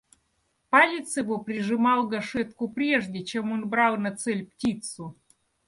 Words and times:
Палец 0.71 1.15
его 1.15 1.37
прижимал 1.37 2.07
гашетку 2.07 2.67
прежде, 2.67 3.23
чем 3.23 3.51
он 3.51 3.69
брал 3.69 3.97
на 3.97 4.15
цель 4.15 4.47
птицу. 4.47 5.15